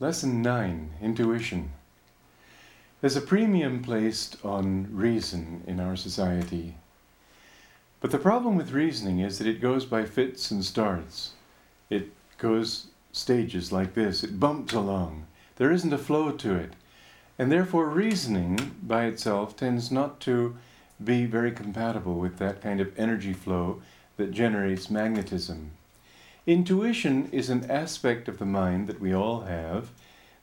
[0.00, 1.70] Lesson 9 Intuition.
[3.00, 6.74] There's a premium placed on reason in our society.
[8.00, 11.34] But the problem with reasoning is that it goes by fits and starts.
[11.90, 15.26] It goes stages like this, it bumps along.
[15.56, 16.72] There isn't a flow to it.
[17.38, 20.56] And therefore, reasoning by itself tends not to
[21.02, 23.80] be very compatible with that kind of energy flow
[24.16, 25.70] that generates magnetism.
[26.46, 29.90] Intuition is an aspect of the mind that we all have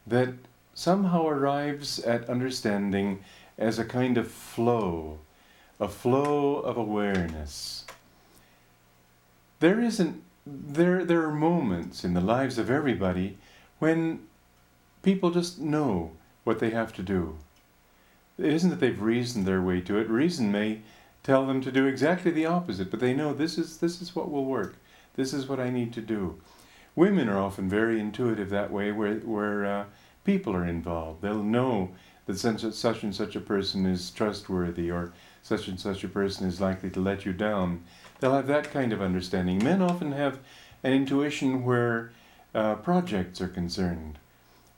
[0.08, 0.34] that
[0.74, 3.24] somehow arrives at understanding
[3.58, 5.20] as a kind of flow,
[5.80, 7.86] a flow of awareness.
[9.60, 13.38] There isn't there there are moments in the lives of everybody
[13.78, 14.22] when
[15.04, 16.14] people just know
[16.44, 17.38] what they have to do.
[18.40, 20.10] It isn't that they've reasoned their way to it.
[20.10, 20.82] Reason may
[21.22, 24.32] tell them to do exactly the opposite, but they know this is this is what
[24.32, 24.78] will work.
[25.16, 26.40] This is what I need to do.
[26.96, 29.86] Women are often very intuitive that way, where where uh,
[30.24, 31.22] people are involved.
[31.22, 31.92] They'll know
[32.26, 36.62] that such and such a person is trustworthy, or such and such a person is
[36.62, 37.84] likely to let you down.
[38.20, 39.64] They'll have that kind of understanding.
[39.64, 40.40] Men often have
[40.84, 42.12] an intuition where
[42.54, 44.20] uh, projects are concerned,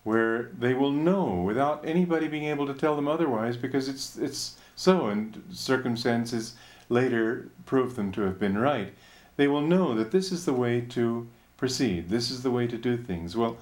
[0.03, 4.57] where they will know without anybody being able to tell them otherwise, because it's it's
[4.75, 6.55] so, and circumstances
[6.89, 8.93] later prove them to have been right
[9.35, 12.77] they will know that this is the way to proceed, this is the way to
[12.77, 13.35] do things.
[13.35, 13.57] Well,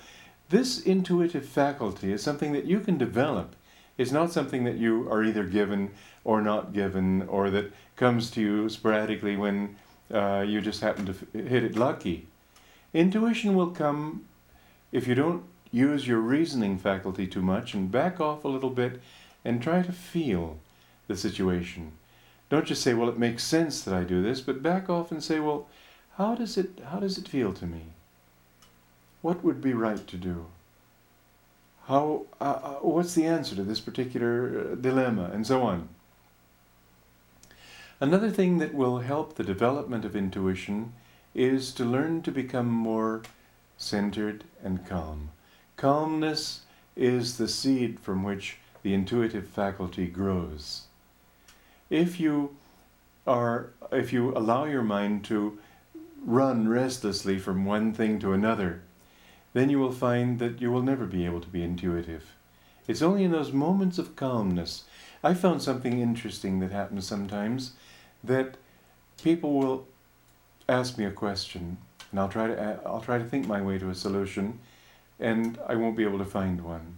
[0.50, 3.56] this intuitive faculty is something that you can develop.
[3.98, 5.92] It's not something that you are either given
[6.24, 9.76] or not given, or that comes to you sporadically when
[10.14, 12.28] uh, you just happen to f- hit it lucky.
[12.94, 14.26] Intuition will come
[14.92, 19.02] if you don't use your reasoning faculty too much and back off a little bit
[19.46, 20.60] and try to feel
[21.08, 21.94] the situation.
[22.52, 25.24] Don't just say, well, it makes sense that I do this, but back off and
[25.24, 25.70] say, well,
[26.18, 27.94] how does it, how does it feel to me?
[29.22, 30.48] What would be right to do?
[31.86, 35.88] How, uh, uh what's the answer to this particular uh, dilemma, and so on.
[38.02, 40.92] Another thing that will help the development of intuition
[41.34, 43.22] is to learn to become more
[43.78, 45.30] centered and calm.
[45.78, 46.64] Calmness
[46.98, 50.88] is the seed from which the intuitive faculty grows
[51.92, 52.56] if you
[53.28, 55.60] are if you allow your mind to
[56.26, 58.82] run restlessly from one thing to another,
[59.54, 62.36] then you will find that you will never be able to be intuitive.
[62.88, 64.86] It's only in those moments of calmness.
[65.24, 67.74] I found something interesting that happens sometimes
[68.24, 68.56] that
[69.22, 69.88] people will
[70.70, 71.78] ask me a question
[72.10, 74.60] and I'll try to I'll try to think my way to a solution
[75.20, 76.98] and I won't be able to find one.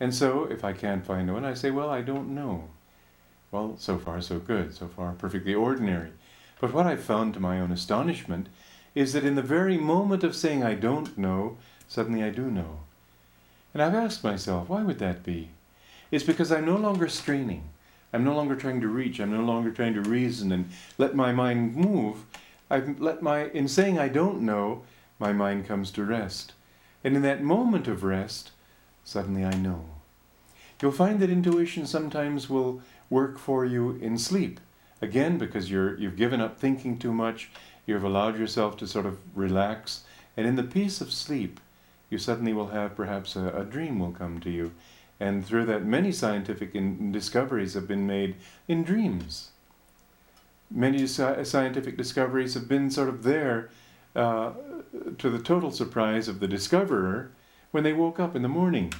[0.00, 2.68] And so if I can't find one, I say, well, I don't know.
[3.54, 6.10] Well, so far so good, so far perfectly ordinary.
[6.60, 8.48] But what I've found to my own astonishment
[8.96, 11.56] is that in the very moment of saying I don't know,
[11.86, 12.80] suddenly I do know.
[13.72, 15.50] And I've asked myself, why would that be?
[16.10, 17.62] It's because I'm no longer straining.
[18.12, 19.20] I'm no longer trying to reach.
[19.20, 22.24] I'm no longer trying to reason and let my mind move.
[22.68, 24.82] I've let my, in saying I don't know,
[25.20, 26.54] my mind comes to rest.
[27.04, 28.50] And in that moment of rest,
[29.04, 29.84] suddenly I know.
[30.82, 34.60] You'll find that intuition sometimes will work for you in sleep.
[35.02, 37.50] Again, because you're, you've given up thinking too much,
[37.86, 40.04] you've allowed yourself to sort of relax,
[40.36, 41.60] and in the peace of sleep,
[42.10, 44.72] you suddenly will have perhaps a, a dream will come to you.
[45.20, 49.50] And through that, many scientific in, discoveries have been made in dreams.
[50.70, 53.70] Many sci- scientific discoveries have been sort of there
[54.16, 54.52] uh,
[55.18, 57.30] to the total surprise of the discoverer
[57.70, 58.92] when they woke up in the morning.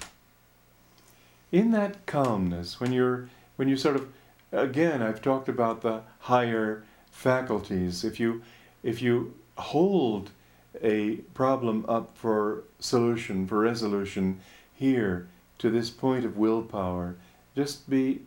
[1.51, 4.09] In that calmness, when you're when you sort of
[4.53, 8.05] again I've talked about the higher faculties.
[8.05, 8.43] If you
[8.83, 10.31] if you hold
[10.83, 14.41] a problem up for solution for resolution
[14.73, 15.29] here
[15.59, 17.15] to this point of willpower
[17.55, 18.21] just be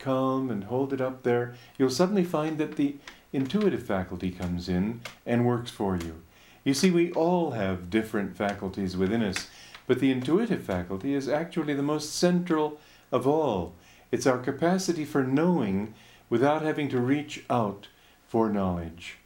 [0.00, 2.96] calm and hold it up there you'll suddenly find that the
[3.32, 6.20] intuitive faculty comes in and works for you.
[6.64, 9.48] You see we all have different faculties within us
[9.86, 12.80] but the intuitive faculty is actually the most central
[13.12, 13.74] of all
[14.12, 15.94] it's our capacity for knowing
[16.30, 17.88] without having to reach out
[18.28, 19.16] for knowledge.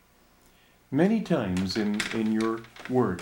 [0.91, 3.21] Many times in, in your work,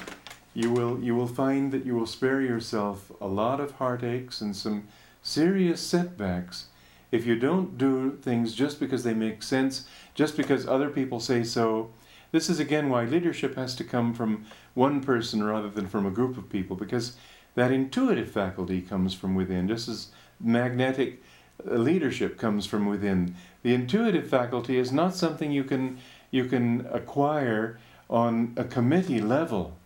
[0.53, 4.55] you will, you will find that you will spare yourself a lot of heartaches and
[4.55, 4.87] some
[5.23, 6.67] serious setbacks
[7.11, 11.43] if you don't do things just because they make sense, just because other people say
[11.43, 11.91] so.
[12.33, 14.45] This is again why leadership has to come from
[14.75, 17.17] one person rather than from a group of people, because
[17.55, 20.09] that intuitive faculty comes from within, just as
[20.41, 21.23] magnetic
[21.65, 23.35] leadership comes from within.
[23.63, 25.99] The intuitive faculty is not something you can
[26.31, 27.79] you can acquire
[28.11, 29.77] on a committee level.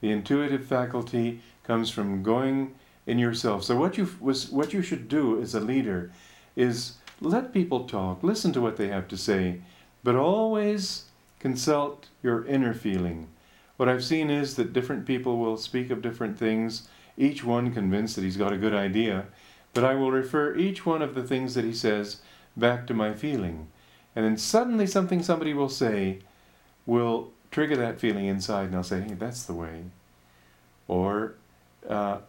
[0.00, 2.74] The intuitive faculty comes from going
[3.06, 3.62] in yourself.
[3.64, 6.10] So what you was what you should do as a leader
[6.54, 9.60] is let people talk, listen to what they have to say,
[10.02, 11.04] but always
[11.38, 13.28] consult your inner feeling.
[13.76, 18.16] What I've seen is that different people will speak of different things, each one convinced
[18.16, 19.26] that he's got a good idea,
[19.76, 22.22] but I will refer each one of the things that he says
[22.56, 23.68] back to my feeling.
[24.16, 26.20] And then suddenly something somebody will say
[26.86, 29.82] will trigger that feeling inside, and I'll say, hey, that's the way.
[30.88, 31.34] Or
[31.86, 32.20] uh,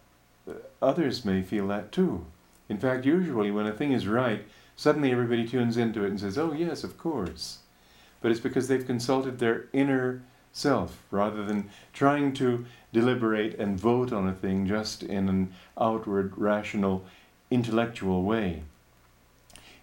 [0.82, 2.26] others may feel that too.
[2.68, 4.44] In fact, usually when a thing is right,
[4.76, 7.60] suddenly everybody tunes into it and says, oh, yes, of course.
[8.20, 10.22] But it's because they've consulted their inner
[10.52, 16.34] self rather than trying to deliberate and vote on a thing just in an outward,
[16.36, 17.06] rational,
[17.50, 18.64] intellectual way.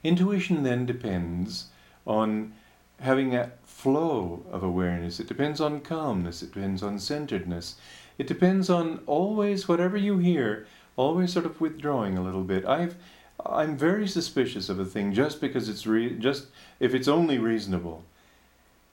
[0.03, 1.67] Intuition then depends
[2.07, 2.53] on
[3.01, 5.19] having a flow of awareness.
[5.19, 6.43] It depends on calmness.
[6.43, 7.77] It depends on centeredness.
[8.19, 10.67] It depends on always, whatever you hear,
[10.97, 12.65] always sort of withdrawing a little bit.
[12.65, 12.97] I've,
[13.45, 16.47] I'm very suspicious of a thing just because it's re- just
[16.79, 18.05] if it's only reasonable.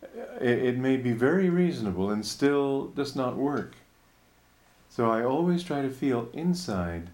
[0.03, 0.07] Uh,
[0.41, 3.75] it, it may be very reasonable and still does not work.
[4.89, 7.09] So I always try to feel inside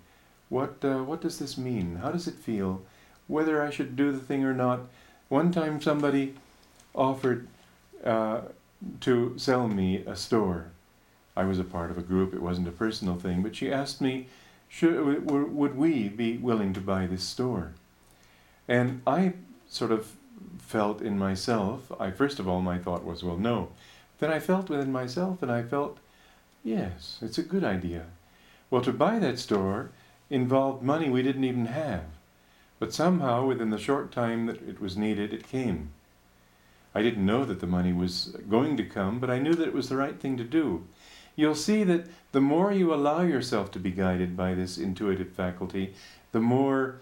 [0.50, 1.98] what uh, what does this mean?
[1.98, 2.82] How does it feel?
[3.28, 4.82] Whether I should do the thing or not.
[5.30, 6.36] One time somebody
[6.96, 7.48] offered
[8.04, 8.42] uh,
[9.02, 10.68] to sell me a store.
[11.36, 14.02] I was a part of a group, it wasn't a personal thing, but she asked
[14.02, 14.28] me,
[14.68, 17.74] should, would we be willing to buy this store?
[18.68, 19.34] And I
[19.70, 20.14] sort of
[20.58, 23.70] felt in myself, I first of all, my thought was, well, no.
[24.20, 26.00] Then I felt within myself and I felt,
[26.64, 28.06] yes, it's a good idea.
[28.70, 29.92] Well, to buy that store
[30.30, 32.04] involved money we didn't even have.
[32.80, 35.92] But somehow, within the short time that it was needed, it came.
[36.94, 39.74] I didn't know that the money was going to come, but I knew that it
[39.74, 40.86] was the right thing to do.
[41.36, 45.94] You'll see that the more you allow yourself to be guided by this intuitive faculty,
[46.32, 46.96] the more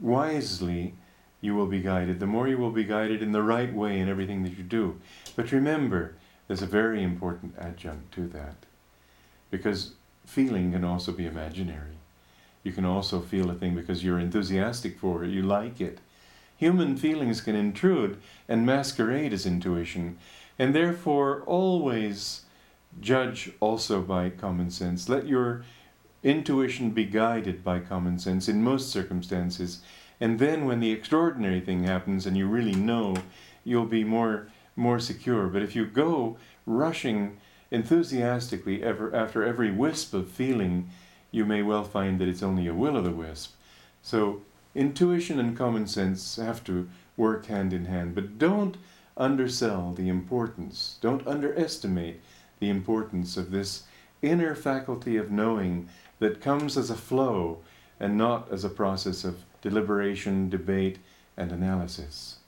[0.00, 0.94] wisely
[1.40, 4.08] you will be guided, the more you will be guided in the right way in
[4.08, 5.00] everything that you do.
[5.36, 6.14] But remember,
[6.48, 8.56] there's a very important adjunct to that.
[9.50, 9.92] Because
[10.26, 11.99] feeling can also be imaginary.
[12.62, 15.98] You can also feel a thing because you're enthusiastic for it, you like it.
[16.56, 20.18] Human feelings can intrude and masquerade as intuition,
[20.58, 22.42] and therefore always
[23.00, 25.08] judge also by common sense.
[25.08, 25.64] Let your
[26.22, 29.80] intuition be guided by common sense in most circumstances,
[30.20, 33.16] and then when the extraordinary thing happens and you really know,
[33.64, 35.46] you'll be more more secure.
[35.46, 36.36] But if you go
[36.66, 37.38] rushing
[37.70, 40.90] enthusiastically ever after every wisp of feeling,
[41.30, 43.54] you may well find that it's only a will o' the wisp.
[44.02, 44.42] So
[44.74, 48.76] intuition and common sense have to work hand in hand, but don't
[49.16, 52.20] undersell the importance, don't underestimate
[52.58, 53.84] the importance of this
[54.22, 55.88] inner faculty of knowing
[56.18, 57.58] that comes as a flow
[57.98, 60.98] and not as a process of deliberation, debate,
[61.36, 62.39] and analysis.